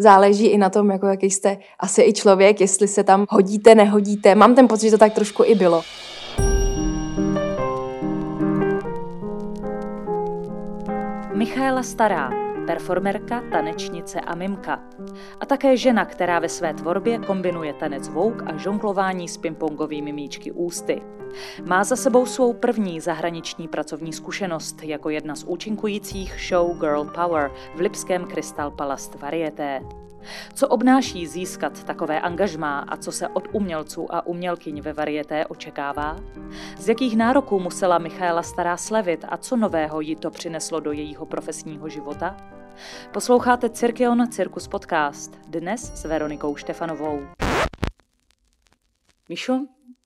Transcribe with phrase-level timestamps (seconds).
[0.00, 4.34] záleží i na tom, jako jaký jste asi i člověk, jestli se tam hodíte, nehodíte.
[4.34, 5.82] Mám ten pocit, že to tak trošku i bylo.
[11.34, 14.80] Michaela Stará, performerka, tanečnice a mimka.
[15.40, 20.52] A také žena, která ve své tvorbě kombinuje tanec vouk a žonglování s pingpongovými míčky
[20.52, 21.02] ústy.
[21.64, 27.50] Má za sebou svou první zahraniční pracovní zkušenost jako jedna z účinkujících show Girl Power
[27.74, 29.80] v Lipském Crystal Palace Varieté.
[30.54, 36.16] Co obnáší získat takové angažmá a co se od umělců a umělkyň ve varieté očekává?
[36.78, 41.26] Z jakých nároků musela Michaela Stará slevit a co nového jí to přineslo do jejího
[41.26, 42.59] profesního života?
[43.12, 47.20] Posloucháte Cirkeon Cirkus Podcast, dnes s Veronikou Štefanovou.
[49.28, 49.60] Míšo,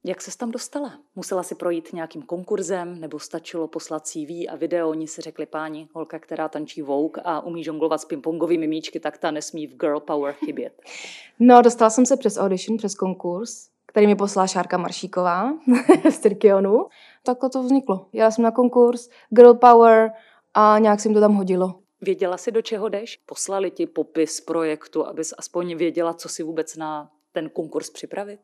[0.04, 0.92] jak se tam dostala?
[1.16, 4.90] Musela si projít nějakým konkurzem nebo stačilo poslat CV a video?
[4.90, 9.18] Oni si řekli páni, holka, která tančí vouk a umí žonglovat s pingpongovými míčky, tak
[9.18, 10.82] ta nesmí v Girl Power chybět.
[11.38, 15.52] No, dostala jsem se přes audition, přes konkurs, který mi poslala Šárka Maršíková
[16.10, 16.86] z Tyrkionu.
[17.22, 18.06] Takhle to vzniklo.
[18.12, 20.10] Jela jsem na konkurs, Girl Power
[20.54, 21.83] a nějak se jim to tam hodilo.
[22.04, 23.16] Věděla si, do čeho jdeš?
[23.26, 28.40] Poslali ti popis projektu, abys aspoň věděla, co si vůbec na ten konkurs připravit?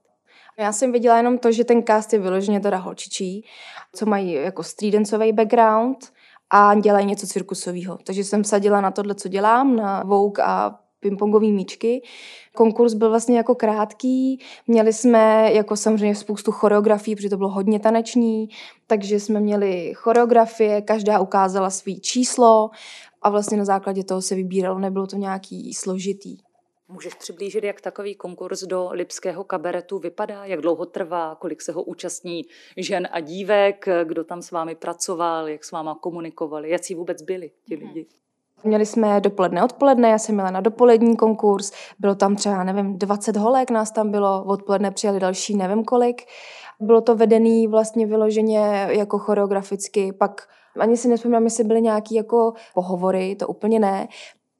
[0.58, 3.44] Já jsem viděla jenom to, že ten cast je vyloženě teda holčičí,
[3.94, 6.12] co mají jako streetdancový background
[6.50, 7.98] a dělají něco cirkusového.
[8.04, 12.02] Takže jsem sadila na tohle, co dělám, na Vogue a pingpongové míčky.
[12.54, 17.80] Konkurs byl vlastně jako krátký, měli jsme jako samozřejmě spoustu choreografií, protože to bylo hodně
[17.80, 18.48] taneční,
[18.86, 22.70] takže jsme měli choreografie, každá ukázala svý číslo
[23.22, 26.36] a vlastně na základě toho se vybíralo, nebylo to nějaký složitý.
[26.88, 30.44] Můžeš přiblížit, jak takový konkurs do Lipského kabaretu vypadá?
[30.44, 31.34] Jak dlouho trvá?
[31.34, 32.44] Kolik se ho účastní
[32.76, 33.88] žen a dívek?
[34.04, 35.48] Kdo tam s vámi pracoval?
[35.48, 36.70] Jak s váma komunikovali?
[36.70, 37.86] Jaký vůbec byli ti mhm.
[37.86, 38.06] lidi?
[38.64, 43.36] Měli jsme dopoledne, odpoledne, já jsem měla na dopolední konkurs, bylo tam třeba, nevím, 20
[43.36, 46.22] holek, nás tam bylo, odpoledne přijeli další, nevím kolik.
[46.80, 50.48] Bylo to vedený vlastně vyloženě jako choreograficky, pak
[50.78, 54.08] ani si nespomínám, jestli byly nějaké jako pohovory, to úplně ne.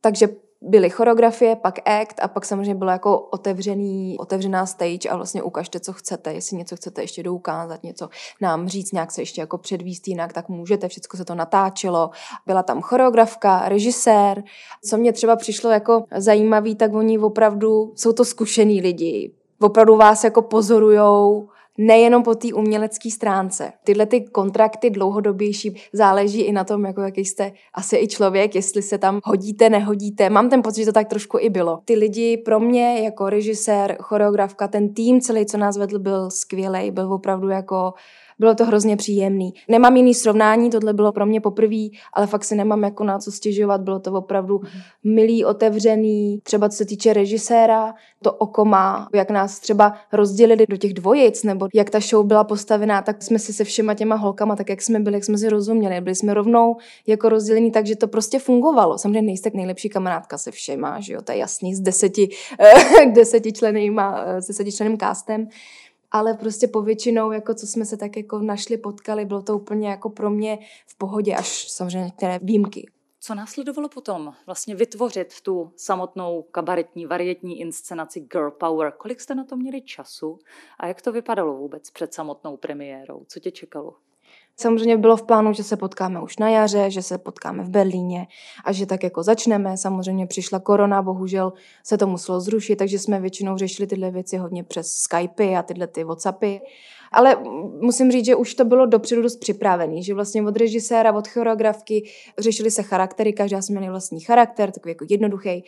[0.01, 0.29] Takže
[0.63, 5.81] byly choreografie, pak act a pak samozřejmě bylo jako otevřený, otevřená stage a vlastně ukažte,
[5.81, 8.09] co chcete, jestli něco chcete ještě doukázat, něco
[8.41, 12.11] nám říct, nějak se ještě jako předvíst jinak, tak můžete, všechno se to natáčelo.
[12.47, 14.43] Byla tam choreografka, režisér.
[14.85, 19.33] Co mě třeba přišlo jako zajímavý, tak oni opravdu jsou to zkušený lidi.
[19.61, 21.49] Opravdu vás jako pozorujou,
[21.79, 23.73] nejenom po té umělecké stránce.
[23.85, 28.83] Tyhle ty kontrakty dlouhodobější záleží i na tom, jako jaký jste asi i člověk, jestli
[28.83, 30.31] se tam hodíte, nehodíte.
[30.31, 31.81] Mám ten pocit, že to tak trošku i bylo.
[31.85, 36.91] Ty lidi pro mě jako režisér, choreografka, ten tým celý, co nás vedl, byl skvělý,
[36.91, 37.93] byl opravdu jako
[38.41, 39.55] bylo to hrozně příjemný.
[39.69, 43.33] Nemám jiný srovnání, tohle bylo pro mě poprvé, ale fakt si nemám jako na co
[43.33, 43.81] stěžovat.
[43.81, 44.81] Bylo to opravdu mhm.
[45.05, 46.41] milý, otevřený.
[46.43, 51.43] Třeba co se týče režiséra, to oko má, jak nás třeba rozdělili do těch dvojic,
[51.45, 54.83] nebo jak ta show byla postavená, tak jsme si se všema těma holkama, tak jak
[54.83, 56.01] jsme byli, jak jsme si rozuměli.
[56.01, 58.99] Byli jsme rovnou jako rozdělení, takže to prostě fungovalo.
[58.99, 62.29] Samozřejmě nejste nejlepší kamarádka se všema, že jo, to je jasný, s deseti,
[63.15, 65.49] deseti členýma, s desetičleným castem
[66.11, 70.11] ale prostě povětšinou, jako co jsme se tak jako našli, potkali, bylo to úplně jako
[70.11, 72.91] pro mě v pohodě, až samozřejmě některé výjimky.
[73.23, 74.35] Co následovalo potom?
[74.47, 78.93] Vlastně vytvořit tu samotnou kabaretní, varietní inscenaci Girl Power.
[78.97, 80.39] Kolik jste na to měli času
[80.79, 83.25] a jak to vypadalo vůbec před samotnou premiérou?
[83.29, 83.95] Co tě čekalo?
[84.61, 88.27] Samozřejmě bylo v plánu, že se potkáme už na jaře, že se potkáme v Berlíně
[88.65, 89.77] a že tak jako začneme.
[89.77, 91.53] Samozřejmě přišla korona, bohužel
[91.85, 95.87] se to muselo zrušit, takže jsme většinou řešili tyhle věci hodně přes Skypey a tyhle
[95.87, 96.61] ty Whatsappy.
[97.13, 97.37] Ale
[97.81, 102.09] musím říct, že už to bylo dopředu dost připravený, že vlastně od režiséra, od choreografky
[102.39, 105.65] řešili se charaktery, každá jsme měli vlastní charakter, takový jako jednoduchý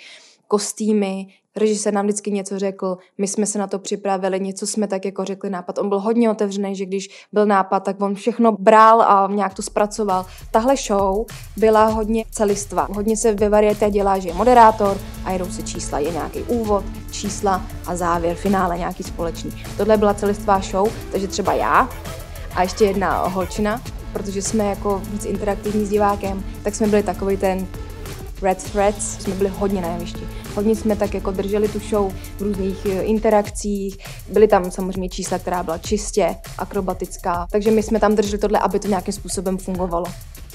[0.53, 1.27] kostýmy,
[1.57, 5.25] režisér nám vždycky něco řekl, my jsme se na to připravili, něco jsme tak jako
[5.25, 5.79] řekli nápad.
[5.79, 9.63] On byl hodně otevřený, že když byl nápad, tak on všechno bral a nějak to
[9.63, 10.27] zpracoval.
[10.51, 11.27] Tahle show
[11.57, 12.89] byla hodně celistva.
[12.91, 15.99] Hodně se ve varietě dělá, že je moderátor a jedou se čísla.
[15.99, 19.65] Je nějaký úvod, čísla a závěr, finále nějaký společný.
[19.77, 21.89] Tohle byla celistvá show, takže třeba já
[22.55, 23.81] a ještě jedna holčina,
[24.13, 27.67] protože jsme jako víc interaktivní s divákem, tak jsme byli takový ten
[28.43, 30.29] Red Threads, jsme byli hodně na jevišti.
[30.55, 33.99] Hodně jsme tak jako drželi tu show v různých eh, interakcích.
[34.29, 38.79] Byly tam samozřejmě čísla, která byla čistě akrobatická, takže my jsme tam drželi tohle, aby
[38.79, 40.07] to nějakým způsobem fungovalo.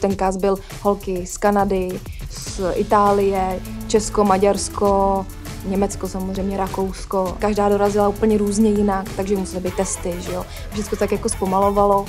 [0.01, 1.99] Ten cast byl holky z Kanady,
[2.29, 5.25] z Itálie, Česko, Maďarsko,
[5.65, 7.35] Německo samozřejmě, Rakousko.
[7.39, 10.45] Každá dorazila úplně různě jinak, takže musely být testy, že jo.
[10.71, 12.05] Všechno tak jako zpomalovalo,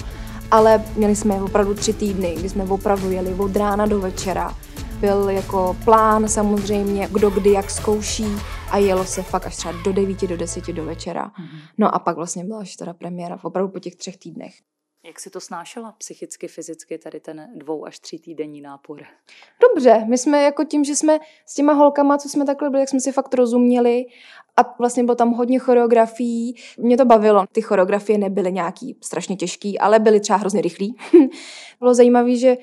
[0.51, 4.55] ale měli jsme opravdu tři týdny, kdy jsme opravdu jeli od rána do večera
[5.01, 8.27] byl jako plán samozřejmě, kdo kdy jak zkouší
[8.71, 11.27] a jelo se fakt až třeba do 9, do 10 do večera.
[11.27, 11.61] Mm-hmm.
[11.79, 14.55] No a pak vlastně byla až teda premiéra, opravdu po těch třech týdnech.
[15.07, 19.05] Jak si to snášela psychicky, fyzicky, tady ten dvou až tří týdenní nápor?
[19.63, 22.89] Dobře, my jsme jako tím, že jsme s těma holkama, co jsme takhle byli, jak
[22.89, 24.07] jsme si fakt rozuměli
[24.57, 26.55] a vlastně bylo tam hodně choreografií.
[26.79, 27.45] Mě to bavilo.
[27.53, 30.97] Ty choreografie nebyly nějaký strašně těžký, ale byly třeba hrozně rychlý.
[31.81, 32.57] bylo zajímavé, že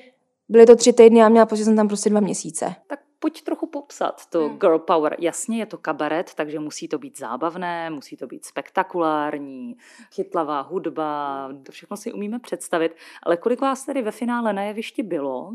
[0.48, 2.74] byly to tři týdny a měla pocit, že jsem tam prostě dva měsíce.
[2.86, 4.58] Tak pojď trochu popsat to hmm.
[4.58, 5.16] girl power.
[5.18, 9.76] Jasně, je to kabaret, takže musí to být zábavné, musí to být spektakulární,
[10.14, 12.96] chytlavá hudba, to všechno si umíme představit.
[13.22, 15.54] Ale kolik vás tedy ve finále na jevišti bylo?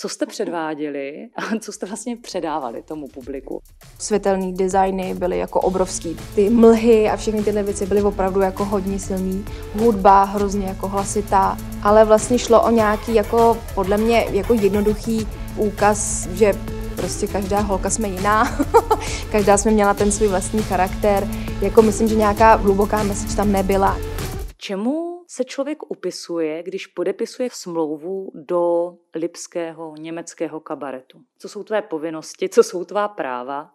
[0.00, 3.60] Co jste předváděli a co jste vlastně předávali tomu publiku?
[3.98, 6.16] Světelné designy byly jako obrovský.
[6.34, 9.44] Ty mlhy a všechny tyhle věci byly opravdu jako hodně silný.
[9.74, 16.26] Hudba hrozně jako hlasitá, ale vlastně šlo o nějaký jako podle mě jako jednoduchý úkaz,
[16.26, 16.52] že
[16.96, 18.58] prostě každá holka jsme jiná,
[19.32, 21.28] každá jsme měla ten svůj vlastní charakter,
[21.60, 23.98] jako myslím, že nějaká hluboká message tam nebyla.
[24.56, 31.22] Čemu se člověk upisuje, když podepisuje smlouvu do lipského německého kabaretu?
[31.38, 33.74] Co jsou tvé povinnosti, co jsou tvá práva?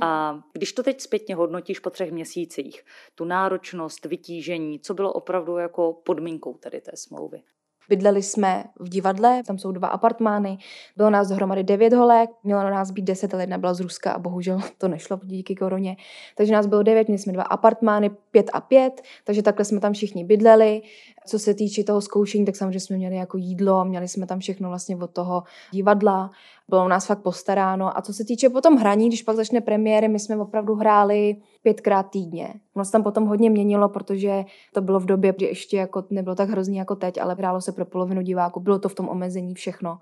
[0.00, 2.84] A když to teď zpětně hodnotíš po třech měsících,
[3.14, 7.42] tu náročnost, vytížení, co bylo opravdu jako podmínkou tady té smlouvy?
[7.88, 10.58] Bydleli jsme v divadle, tam jsou dva apartmány,
[10.96, 14.12] bylo nás dohromady devět holek, mělo na nás být deset, ale jedna byla z Ruska
[14.12, 15.96] a bohužel to nešlo díky koroně.
[16.36, 19.92] Takže nás bylo devět, měli jsme dva apartmány, pět a pět, takže takhle jsme tam
[19.92, 20.82] všichni bydleli.
[21.26, 24.68] Co se týče toho zkoušení, tak samozřejmě jsme měli jako jídlo, měli jsme tam všechno
[24.68, 26.30] vlastně od toho divadla,
[26.68, 27.98] bylo u nás fakt postaráno.
[27.98, 32.10] A co se týče potom hraní, když pak začne premiéry, my jsme opravdu hráli pětkrát
[32.10, 32.54] týdně.
[32.74, 34.44] Ono se tam potom hodně měnilo, protože
[34.74, 37.72] to bylo v době, kdy ještě jako nebylo tak hrozný jako teď, ale hrálo se
[37.72, 39.98] pro polovinu diváků, bylo to v tom omezení všechno.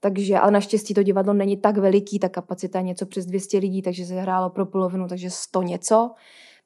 [0.00, 3.82] Takže, ale naštěstí to divadlo není tak veliký, ta kapacita je něco přes 200 lidí,
[3.82, 6.10] takže se hrálo pro polovinu, takže 100 něco.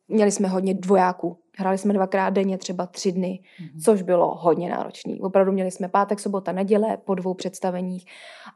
[0.08, 1.38] Měli jsme hodně dvojáků.
[1.58, 3.84] Hráli jsme dvakrát denně, třeba tři dny, mm-hmm.
[3.84, 5.14] což bylo hodně náročné.
[5.20, 8.06] Opravdu měli jsme pátek, sobota, neděle po dvou představeních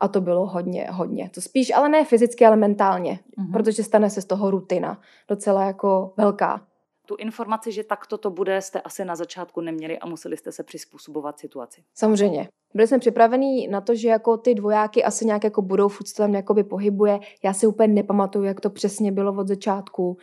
[0.00, 1.30] a to bylo hodně, hodně.
[1.34, 3.52] To spíš, ale ne fyzicky, ale mentálně, mm-hmm.
[3.52, 6.60] protože stane se z toho rutina, docela jako velká
[7.10, 10.62] tu informaci, že takto to bude, jste asi na začátku neměli a museli jste se
[10.62, 11.82] přizpůsobovat situaci.
[11.94, 12.48] Samozřejmě.
[12.74, 16.14] Byli jsme připraveni na to, že jako ty dvojáky asi nějak jako budou, furt se
[16.14, 17.20] tam jakoby pohybuje.
[17.44, 20.16] Já si úplně nepamatuju, jak to přesně bylo od začátku,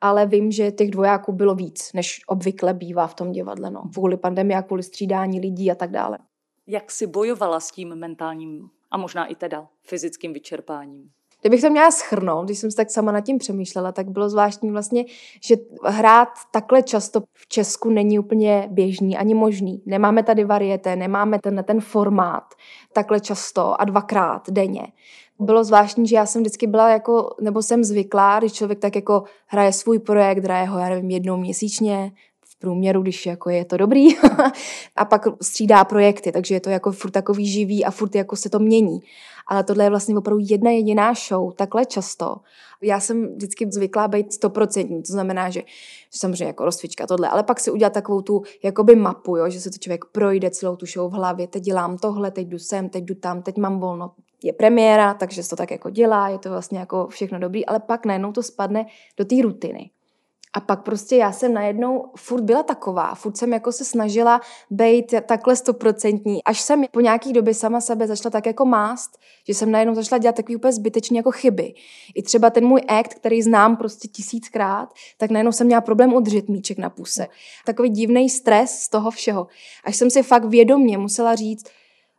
[0.00, 3.82] ale vím, že těch dvojáků bylo víc, než obvykle bývá v tom divadle, no.
[3.92, 6.18] Kvůli pandemii kvůli střídání lidí a tak dále.
[6.66, 11.10] Jak si bojovala s tím mentálním a možná i teda fyzickým vyčerpáním?
[11.44, 14.70] Kdybych to měla schrnout, když jsem se tak sama nad tím přemýšlela, tak bylo zvláštní
[14.70, 15.04] vlastně,
[15.46, 19.82] že hrát takhle často v Česku není úplně běžný ani možný.
[19.86, 22.44] Nemáme tady varieté, nemáme ten, ten formát
[22.92, 24.86] takhle často a dvakrát denně.
[25.38, 29.22] Bylo zvláštní, že já jsem vždycky byla jako, nebo jsem zvyklá, když člověk tak jako
[29.46, 32.12] hraje svůj projekt, hraje ho, já nevím, jednou měsíčně,
[32.46, 34.08] v průměru, když jako je to dobrý,
[34.96, 38.50] a pak střídá projekty, takže je to jako furt takový živý a furt jako se
[38.50, 39.00] to mění
[39.46, 42.36] ale tohle je vlastně opravdu jedna jediná show, takhle často.
[42.82, 45.62] Já jsem vždycky zvyklá být stoprocentní, to znamená, že,
[46.10, 49.70] samozřejmě jako rozcvička tohle, ale pak si udělat takovou tu jakoby mapu, jo, že se
[49.70, 53.04] to člověk projde celou tu show v hlavě, teď dělám tohle, teď jdu sem, teď
[53.04, 54.12] jdu tam, teď mám volno,
[54.42, 57.80] je premiéra, takže se to tak jako dělá, je to vlastně jako všechno dobrý, ale
[57.80, 58.86] pak najednou to spadne
[59.16, 59.90] do té rutiny.
[60.54, 65.14] A pak prostě já jsem najednou furt byla taková, furt jsem jako se snažila být
[65.26, 69.70] takhle stoprocentní, až jsem po nějaký době sama sebe začala tak jako mást, že jsem
[69.70, 71.74] najednou začala dělat takový úplně zbytečný jako chyby.
[72.14, 76.48] I třeba ten můj act, který znám prostě tisíckrát, tak najednou jsem měla problém udržet
[76.48, 77.26] míček na puse.
[77.66, 79.46] Takový divný stres z toho všeho.
[79.84, 81.66] Až jsem si fakt vědomně musela říct,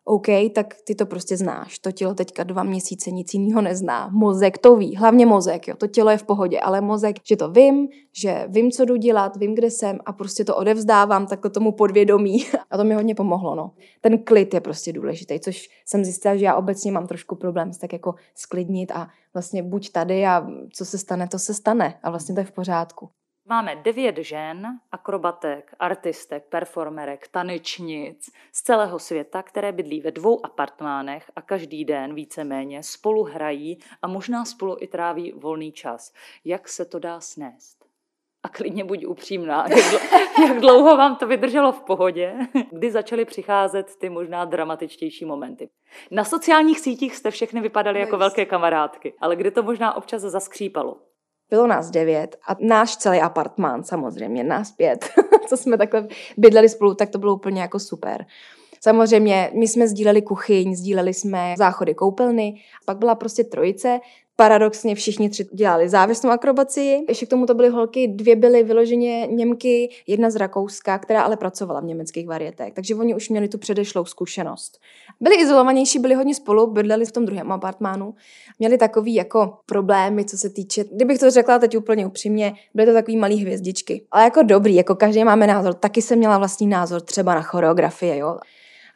[0.07, 1.79] OK, tak ty to prostě znáš.
[1.79, 4.09] To tělo teďka dva měsíce nic jiného nezná.
[4.11, 5.75] Mozek to ví, hlavně mozek, jo.
[5.75, 9.37] To tělo je v pohodě, ale mozek, že to vím, že vím, co jdu dělat,
[9.37, 12.45] vím, kde jsem a prostě to odevzdávám takhle tomu podvědomí.
[12.71, 13.71] A to mi hodně pomohlo, no.
[14.01, 17.77] Ten klid je prostě důležitý, což jsem zjistila, že já obecně mám trošku problém s
[17.77, 21.99] tak jako sklidnit a vlastně buď tady a co se stane, to se stane.
[22.03, 23.09] A vlastně to je v pořádku.
[23.49, 31.31] Máme devět žen, akrobatek, artistek, performerek, tanečnic z celého světa, které bydlí ve dvou apartmánech
[31.35, 36.13] a každý den víceméně spolu hrají a možná spolu i tráví volný čas.
[36.45, 37.85] Jak se to dá snést?
[38.43, 39.65] A klidně buď upřímná,
[40.41, 42.35] jak dlouho vám to vydrželo v pohodě,
[42.71, 45.69] kdy začaly přicházet ty možná dramatičtější momenty.
[46.11, 50.97] Na sociálních sítích jste všechny vypadaly jako velké kamarádky, ale kdy to možná občas zaskřípalo.
[51.49, 55.09] Bylo nás devět a náš celý apartmán samozřejmě, nás pět,
[55.47, 58.25] co jsme takhle bydleli spolu, tak to bylo úplně jako super.
[58.81, 63.99] Samozřejmě my jsme sdíleli kuchyň, sdíleli jsme záchody koupelny, pak byla prostě trojice,
[64.37, 67.05] Paradoxně všichni tři dělali závěsnou akrobaci.
[67.09, 71.37] Ještě k tomu to byly holky, dvě byly vyloženě Němky, jedna z Rakouska, která ale
[71.37, 74.79] pracovala v německých varietech, takže oni už měli tu předešlou zkušenost.
[75.19, 78.13] Byli izolovanější, byli hodně spolu, bydleli v tom druhém apartmánu.
[78.59, 82.93] Měli takový jako problémy, co se týče, kdybych to řekla teď úplně upřímně, byly to
[82.93, 84.05] takový malý hvězdičky.
[84.11, 85.73] Ale jako dobrý, jako každý máme názor.
[85.73, 88.37] Taky jsem měla vlastní názor třeba na choreografie, jo.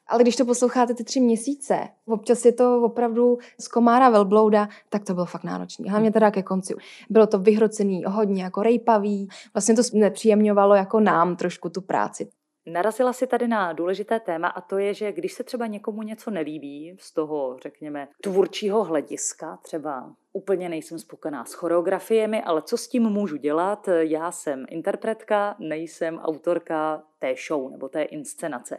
[0.09, 5.03] Ale když to posloucháte ty tři měsíce, občas je to opravdu z komára velblouda, tak
[5.03, 5.91] to bylo fakt náročné.
[5.91, 6.75] Hlavně teda ke konci.
[7.09, 9.29] Bylo to vyhrocený, hodně jako rejpavý.
[9.53, 12.29] Vlastně to nepříjemňovalo jako nám trošku tu práci.
[12.65, 16.31] Narazila si tady na důležité téma a to je, že když se třeba někomu něco
[16.31, 22.87] nelíbí z toho, řekněme, tvůrčího hlediska, třeba úplně nejsem spokojená s choreografiemi, ale co s
[22.87, 23.89] tím můžu dělat?
[23.99, 28.77] Já jsem interpretka, nejsem autorka té show nebo té inscenace.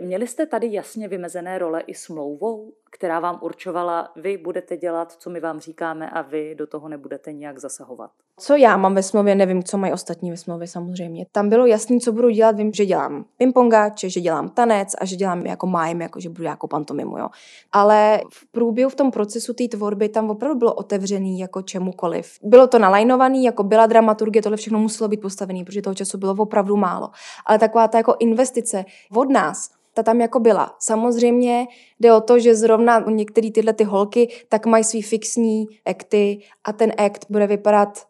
[0.00, 5.30] Měli jste tady jasně vymezené role i smlouvou, která vám určovala, vy budete dělat, co
[5.30, 8.10] my vám říkáme a vy do toho nebudete nějak zasahovat?
[8.40, 11.26] Co já mám ve smlouvě, nevím, co mají ostatní ve smlouvě samozřejmě.
[11.32, 15.16] Tam bylo jasný, co budu dělat, vím, že dělám pingpongáče, že dělám tanec a že
[15.16, 17.28] dělám jako májem, jako že budu jako pantomimu, jo.
[17.72, 22.38] Ale v průběhu v tom procesu té tvorby tam opravdu bylo otevřený jako čemukoliv.
[22.42, 26.34] Bylo to nalajnovaný, jako byla dramaturgie, tohle všechno muselo být postavený, protože toho času bylo
[26.38, 27.10] opravdu málo.
[27.46, 30.76] Ale taková ta jako investice od nás, ta tam jako byla.
[30.78, 31.66] Samozřejmě
[32.00, 36.72] jde o to, že zrovna některé tyhle ty holky tak mají svý fixní akty a
[36.72, 38.06] ten akt bude vypadat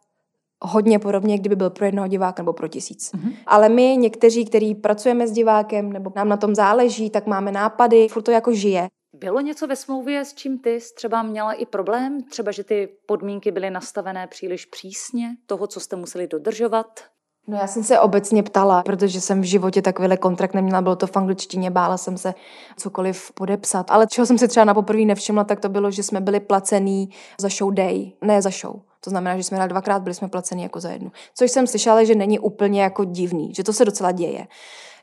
[0.63, 3.13] hodně podobně, kdyby byl pro jednoho diváka nebo pro tisíc.
[3.13, 3.33] Mm-hmm.
[3.47, 8.09] Ale my, někteří, kteří pracujeme s divákem nebo nám na tom záleží, tak máme nápady,
[8.09, 8.89] furt to jako žije.
[9.19, 12.23] Bylo něco ve smlouvě, s čím ty třeba měla i problém?
[12.23, 17.01] Třeba, že ty podmínky byly nastavené příliš přísně, toho, co jste museli dodržovat?
[17.49, 21.07] No já jsem se obecně ptala, protože jsem v životě takovýhle kontrakt neměla, bylo to
[21.07, 22.35] v angličtině, bála jsem se
[22.77, 23.91] cokoliv podepsat.
[23.91, 27.11] Ale čeho jsem se třeba na poprvé nevšimla, tak to bylo, že jsme byli placený
[27.39, 28.81] za show day, ne za show.
[29.01, 31.13] To znamená, že jsme hráli dvakrát, byli jsme placeni jako za jednu.
[31.35, 34.47] Což jsem slyšela, že není úplně jako divný, že to se docela děje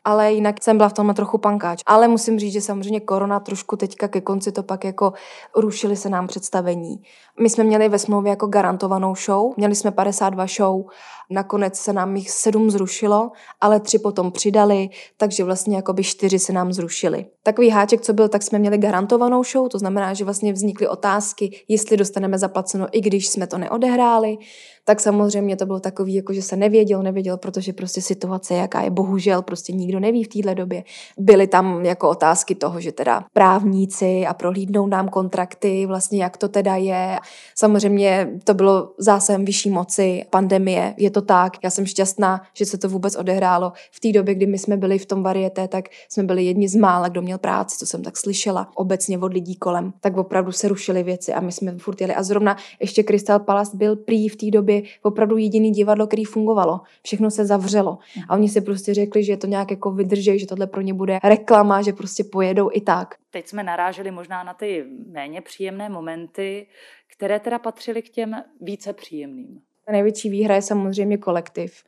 [0.06, 1.82] ale jinak jsem byla v tom trochu pankáč.
[1.86, 5.14] Ale musím říct, že samozřejmě korona trošku teďka ke konci to pak jako
[5.56, 6.96] rušily se nám představení.
[7.40, 10.86] My jsme měli ve smlouvě jako garantovanou show, měli jsme 52 show,
[11.30, 13.32] nakonec se nám jich sedm zrušilo,
[13.62, 17.26] ale tři potom přidali, takže vlastně jako by čtyři se nám zrušily.
[17.44, 21.64] Takový háček, co byl, tak jsme měli garantovanou show, to znamená, že vlastně vznikly otázky,
[21.68, 24.38] jestli dostaneme zaplaceno, i když jsme to neodehráli
[24.86, 28.90] tak samozřejmě to bylo takový, jako že se nevěděl, nevěděl, protože prostě situace, jaká je,
[28.90, 30.84] bohužel prostě nikdo neví v téhle době.
[31.18, 36.48] Byly tam jako otázky toho, že teda právníci a prohlídnou nám kontrakty, vlastně jak to
[36.50, 37.20] teda je.
[37.56, 41.54] Samozřejmě to bylo zásem vyšší moci, pandemie, je to tak.
[41.64, 43.72] Já jsem šťastná, že se to vůbec odehrálo.
[43.92, 46.76] V té době, kdy my jsme byli v tom varieté, tak jsme byli jedni z
[46.76, 49.94] mála, kdo měl práci, co jsem tak slyšela obecně od lidí kolem.
[50.02, 52.16] Tak opravdu se rušily věci a my jsme furt jeli.
[52.16, 56.82] A zrovna ještě Crystal Palace byl prý v té době opravdu jediný divadlo, který fungovalo.
[57.04, 57.98] Všechno se zavřelo.
[58.30, 61.20] A oni si prostě řekli, že to nějak jako vydrží, že tohle pro ně bude
[61.24, 63.16] reklama, že prostě pojedou i tak.
[63.32, 66.68] Teď jsme naráželi možná na ty méně příjemné momenty,
[67.16, 69.62] které teda patřily k těm více příjemným.
[69.92, 71.84] Největší výhra je samozřejmě kolektiv.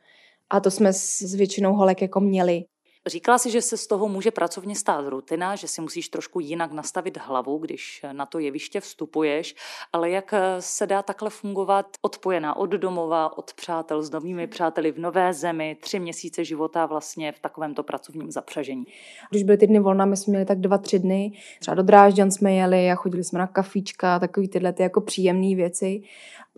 [0.50, 2.64] A to jsme s většinou holek jako měli.
[3.06, 6.72] Říkala si, že se z toho může pracovně stát rutina, že si musíš trošku jinak
[6.72, 9.54] nastavit hlavu, když na to jeviště vstupuješ,
[9.92, 14.98] ale jak se dá takhle fungovat odpojená od domova, od přátel, s novými přáteli v
[14.98, 18.84] nové zemi, tři měsíce života vlastně v takovémto pracovním zapřažení?
[19.30, 22.30] Když byly ty dny volna, my jsme měli tak dva, tři dny, třeba do Drážďan
[22.30, 26.02] jsme jeli a chodili jsme na kafíčka, takový tyhle ty jako příjemné věci.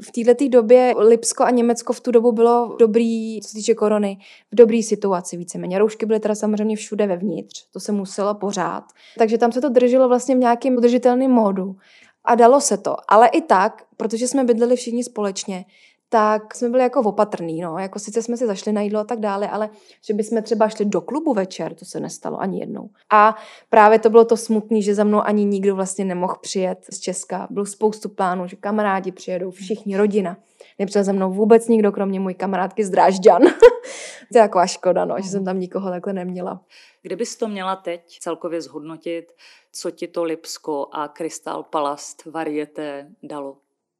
[0.01, 4.19] V této době Lipsko a Německo v tu dobu bylo dobrý, co se týče korony,
[4.53, 5.79] v dobré situaci víceméně.
[5.79, 8.85] Roušky byly teda samozřejmě všude vevnitř, to se muselo pořád.
[9.19, 11.77] Takže tam se to drželo vlastně v nějakém udržitelném módu.
[12.25, 12.97] A dalo se to.
[13.09, 15.65] Ale i tak, protože jsme bydleli všichni společně,
[16.09, 19.21] tak jsme byli jako opatrní, no, jako sice jsme si zašli na jídlo a tak
[19.21, 19.71] dále, ale
[20.05, 22.91] že bychom třeba šli do klubu večer, to se nestalo ani jednou.
[23.13, 23.37] A
[23.71, 27.47] právě to bylo to smutné, že za mnou ani nikdo vlastně nemohl přijet z Česka.
[27.51, 30.37] Bylo spoustu plánů, že kamarádi přijedou, všichni, rodina.
[30.79, 33.43] Nepřijel za mnou vůbec nikdo, kromě můj kamarádky z Drážďan.
[34.33, 36.61] to je taková škoda, no, že jsem tam nikoho takhle neměla.
[37.03, 39.33] Kdybys to měla teď celkově zhodnotit,
[39.73, 43.57] co ti to Lipsko a Krystal Palast varieté dalo?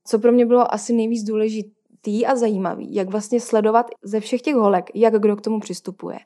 [0.07, 4.43] Co pro mě bylo asi nejvíc důležité, důležitý a zajímavý, jak vlastně sledovat ze všech
[4.43, 6.19] těch holek, jak kdo k tomu přistupuje.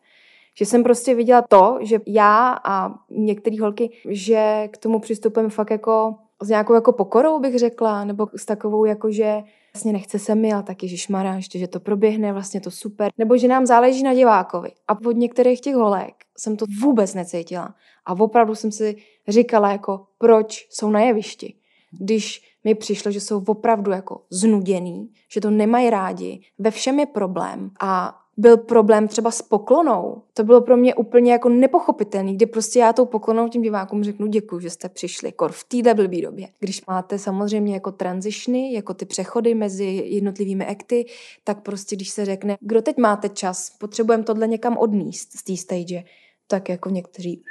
[0.54, 5.70] Že jsem prostě viděla to, že já a některé holky, že k tomu přistupujeme fakt
[5.70, 9.42] jako s nějakou jako pokorou, bych řekla, nebo s takovou jako, že
[9.74, 13.10] vlastně nechce se mi, ale tak ježišmarja, ještě, že to proběhne, vlastně to super.
[13.18, 14.70] Nebo že nám záleží na divákovi.
[14.88, 17.74] A od některých těch holek jsem to vůbec necítila.
[18.06, 18.96] A opravdu jsem si
[19.28, 21.54] říkala, jako proč jsou na jevišti.
[21.98, 27.06] Když mi přišlo, že jsou opravdu jako znuděný, že to nemají rádi, ve všem je
[27.06, 30.22] problém a byl problém třeba s poklonou.
[30.34, 34.26] To bylo pro mě úplně jako nepochopitelný, kdy prostě já tou poklonou tím divákům řeknu
[34.26, 36.48] děkuji, že jste přišli, kor v téhle blbý době.
[36.60, 41.06] Když máte samozřejmě jako transitiony, jako ty přechody mezi jednotlivými akty,
[41.44, 45.56] tak prostě když se řekne, kdo teď máte čas, potřebujeme tohle někam odníst z té
[45.56, 46.04] stage,
[46.46, 47.42] tak jako někteří,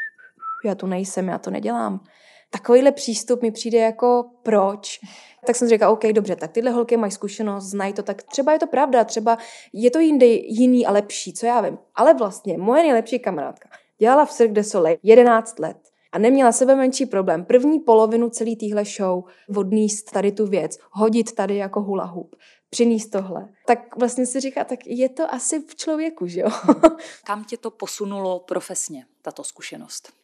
[0.65, 2.03] já tu nejsem, já to nedělám
[2.51, 4.99] takovýhle přístup mi přijde jako proč.
[5.45, 8.59] Tak jsem říkala, OK, dobře, tak tyhle holky mají zkušenost, znají to, tak třeba je
[8.59, 9.37] to pravda, třeba
[9.73, 11.77] je to jindy, jiný a lepší, co já vím.
[11.95, 15.77] Ale vlastně moje nejlepší kamarádka dělala v Cirque du Soleil 11 let
[16.11, 17.45] a neměla sebe menší problém.
[17.45, 19.23] První polovinu celé téhle show
[19.55, 22.35] odníst tady tu věc, hodit tady jako hula hoop,
[22.69, 23.49] přinést tohle.
[23.65, 26.49] Tak vlastně si říká, tak je to asi v člověku, že jo?
[27.23, 30.20] Kam tě to posunulo profesně, tato zkušenost?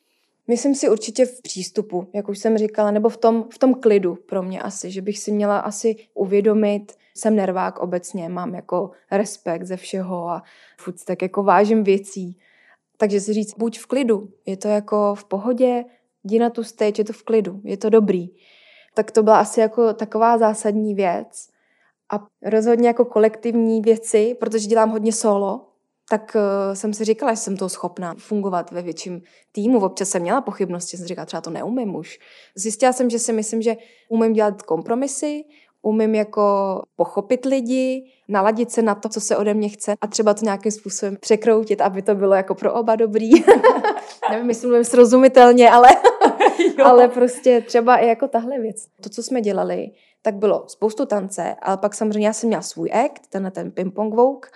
[0.47, 4.15] Myslím si určitě v přístupu, jak už jsem říkala, nebo v tom, v tom klidu
[4.15, 9.63] pro mě asi, že bych si měla asi uvědomit, jsem nervák obecně, mám jako respekt
[9.63, 10.43] ze všeho a
[10.79, 12.37] furt tak jako vážím věcí.
[12.97, 15.85] Takže si říct, buď v klidu, je to jako v pohodě,
[16.23, 18.29] jdi na tu stage, je to v klidu, je to dobrý.
[18.93, 21.49] Tak to byla asi jako taková zásadní věc.
[22.13, 25.67] A rozhodně jako kolektivní věci, protože dělám hodně solo,
[26.09, 29.21] tak uh, jsem si říkala, že jsem to schopná fungovat ve větším
[29.51, 29.79] týmu.
[29.79, 32.19] Občas jsem měla pochybnosti, jsem říkala, třeba to neumím už.
[32.55, 33.75] Zjistila jsem, že si myslím, že
[34.09, 35.43] umím dělat kompromisy,
[35.81, 36.41] umím jako
[36.95, 40.71] pochopit lidi, naladit se na to, co se ode mě chce a třeba to nějakým
[40.71, 43.29] způsobem překroutit, aby to bylo jako pro oba dobrý.
[44.31, 45.89] Nevím, jestli mluvím srozumitelně, ale,
[46.83, 48.85] ale prostě třeba i jako tahle věc.
[49.01, 52.91] To, co jsme dělali, tak bylo spoustu tance, ale pak samozřejmě já jsem měla svůj
[52.91, 54.49] act, tenhle ten ping-pong vogue,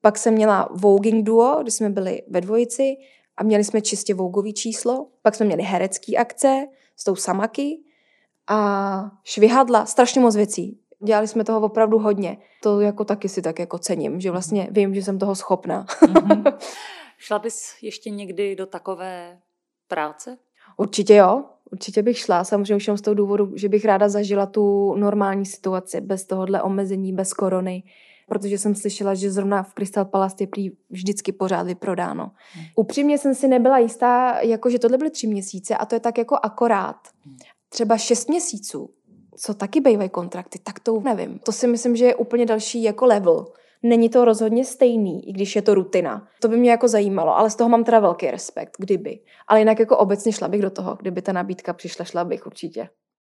[0.00, 2.96] pak jsem měla voging duo, kdy jsme byli ve dvojici
[3.36, 5.06] a měli jsme čistě vogový číslo.
[5.22, 6.66] Pak jsme měli herecký akce
[6.96, 7.80] s tou samaky
[8.46, 10.78] a švihadla, strašně moc věcí.
[11.04, 12.38] Dělali jsme toho opravdu hodně.
[12.62, 15.84] To jako taky si tak jako cením, že vlastně vím, že jsem toho schopná.
[15.84, 16.52] Mm-hmm.
[17.18, 19.38] Šla bys ještě někdy do takové
[19.88, 20.38] práce?
[20.76, 24.94] Určitě jo, určitě bych šla, samozřejmě už z toho důvodu, že bych ráda zažila tu
[24.94, 27.82] normální situaci, bez tohohle omezení, bez korony
[28.30, 32.30] protože jsem slyšela, že zrovna v Crystal Palace je prý vždycky pořád vyprodáno.
[32.52, 32.64] Hmm.
[32.76, 36.18] Upřímně jsem si nebyla jistá, jako že tohle byly tři měsíce a to je tak
[36.18, 36.96] jako akorát.
[37.24, 37.36] Hmm.
[37.68, 38.90] Třeba šest měsíců,
[39.36, 41.38] co taky bývají kontrakty, tak to nevím.
[41.38, 43.46] To si myslím, že je úplně další jako level.
[43.82, 46.28] Není to rozhodně stejný, i když je to rutina.
[46.40, 49.20] To by mě jako zajímalo, ale z toho mám teda velký respekt, kdyby.
[49.48, 52.88] Ale jinak jako obecně šla bych do toho, kdyby ta nabídka přišla, šla bych určitě.